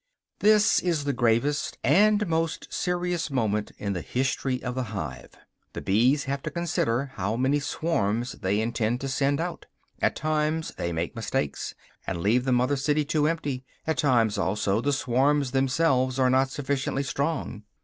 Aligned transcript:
This 0.39 0.79
is 0.79 1.03
the 1.03 1.13
gravest 1.13 1.77
and 1.83 2.25
most 2.27 2.73
serious 2.73 3.29
moment 3.29 3.71
in 3.77 3.93
the 3.93 4.01
history 4.01 4.63
of 4.63 4.73
the 4.73 4.85
hive. 4.97 5.37
The 5.73 5.81
bees 5.83 6.23
have 6.23 6.41
to 6.41 6.49
consider 6.49 7.11
how 7.17 7.35
many 7.35 7.59
swarms 7.59 8.31
they 8.31 8.59
intend 8.61 8.99
to 9.01 9.07
send 9.07 9.39
out; 9.39 9.67
at 10.01 10.15
times 10.15 10.71
they 10.75 10.91
make 10.91 11.15
mistakes, 11.15 11.75
and 12.07 12.19
leave 12.19 12.45
the 12.45 12.51
mother 12.51 12.77
city 12.77 13.05
too 13.05 13.27
empty, 13.27 13.63
at 13.85 13.99
times 13.99 14.39
also 14.39 14.81
the 14.81 14.91
swarms 14.91 15.51
themselves 15.51 16.17
are 16.17 16.31
not 16.31 16.49
sufficiently 16.49 17.03
strong. 17.03 17.61